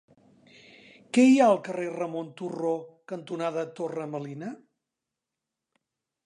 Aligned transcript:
Què 1.17 1.25
hi 1.31 1.35
ha 1.41 1.49
al 1.55 1.59
carrer 1.67 1.85
Ramon 1.97 2.31
Turró 2.41 2.71
cantonada 3.13 3.67
Torre 3.81 4.09
Melina? 4.15 4.51